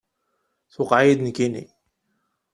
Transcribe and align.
Tuqiɛ-yi-d 0.73 1.19
nekkini. 1.23 1.65